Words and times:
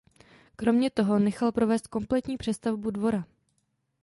Kromě 0.55 0.89
toho 0.89 1.19
nechal 1.19 1.51
provést 1.51 1.87
kompletní 1.87 2.37
přestavbu 2.37 2.91
dvora. 2.91 3.25